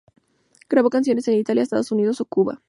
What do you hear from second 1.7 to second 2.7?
Unidos o Cuba.